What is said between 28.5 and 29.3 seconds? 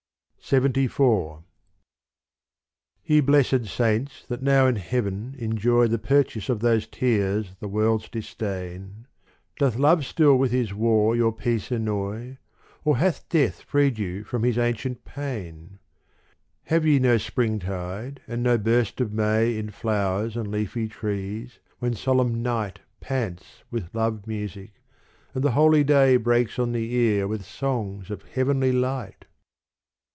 light